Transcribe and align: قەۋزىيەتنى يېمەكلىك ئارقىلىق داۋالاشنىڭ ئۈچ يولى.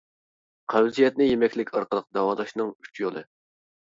قەۋزىيەتنى 0.73 1.27
يېمەكلىك 1.27 1.69
ئارقىلىق 1.75 2.07
داۋالاشنىڭ 2.19 2.71
ئۈچ 2.87 3.03
يولى. 3.05 3.23